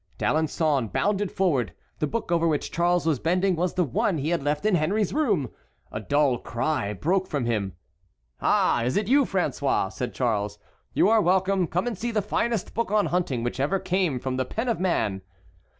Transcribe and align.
D'Alençon 0.17 0.91
bounded 0.91 1.31
forward. 1.31 1.75
The 1.99 2.07
book 2.07 2.31
over 2.31 2.47
which 2.47 2.71
Charles 2.71 3.05
was 3.05 3.19
bending 3.19 3.55
was 3.55 3.75
the 3.75 3.83
one 3.83 4.17
he 4.17 4.29
had 4.29 4.41
left 4.41 4.65
in 4.65 4.73
Henry's 4.73 5.13
room. 5.13 5.51
A 5.91 5.99
dull 5.99 6.39
cry 6.39 6.91
broke 6.91 7.27
from 7.27 7.45
him. 7.45 7.73
"Ah, 8.41 8.81
is 8.83 8.97
it 8.97 9.07
you, 9.07 9.25
François?" 9.25 9.93
said 9.93 10.15
Charles, 10.15 10.57
"you 10.95 11.07
are 11.07 11.21
welcome; 11.21 11.67
come 11.67 11.85
and 11.85 11.95
see 11.95 12.09
the 12.09 12.23
finest 12.23 12.73
book 12.73 12.89
on 12.89 13.05
hunting 13.05 13.43
which 13.43 13.59
ever 13.59 13.77
came 13.77 14.17
from 14.19 14.37
the 14.37 14.45
pen 14.45 14.67
of 14.69 14.79
man." 14.79 15.21